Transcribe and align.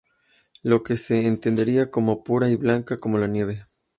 Lo 0.63 0.81
que 0.81 0.97
se 0.97 1.27
entendería 1.27 1.91
como 1.91 2.23
"pura 2.23 2.49
y 2.49 2.55
blanca 2.55 2.97
como 2.97 3.19
la 3.19 3.27
nieve". 3.27 3.67